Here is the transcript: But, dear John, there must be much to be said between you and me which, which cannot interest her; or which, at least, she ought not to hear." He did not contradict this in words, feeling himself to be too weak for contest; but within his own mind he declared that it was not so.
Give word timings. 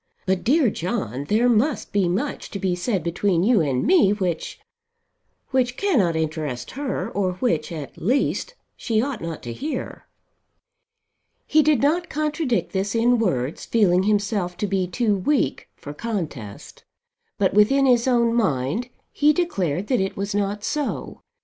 But, 0.25 0.43
dear 0.43 0.71
John, 0.71 1.25
there 1.25 1.47
must 1.47 1.91
be 1.93 2.09
much 2.09 2.49
to 2.49 2.57
be 2.59 2.73
said 2.73 3.03
between 3.03 3.43
you 3.43 3.61
and 3.61 3.85
me 3.85 4.09
which, 4.13 4.59
which 5.51 5.77
cannot 5.77 6.15
interest 6.15 6.71
her; 6.71 7.07
or 7.11 7.33
which, 7.33 7.71
at 7.71 7.99
least, 8.01 8.55
she 8.75 8.99
ought 8.99 9.21
not 9.21 9.43
to 9.43 9.53
hear." 9.53 10.07
He 11.45 11.61
did 11.61 11.83
not 11.83 12.09
contradict 12.09 12.71
this 12.73 12.95
in 12.95 13.19
words, 13.19 13.63
feeling 13.65 14.01
himself 14.01 14.57
to 14.57 14.65
be 14.65 14.87
too 14.87 15.15
weak 15.17 15.69
for 15.75 15.93
contest; 15.93 16.83
but 17.37 17.53
within 17.53 17.85
his 17.85 18.07
own 18.07 18.33
mind 18.33 18.89
he 19.11 19.31
declared 19.31 19.85
that 19.85 20.01
it 20.01 20.17
was 20.17 20.33
not 20.33 20.63
so. 20.63 21.21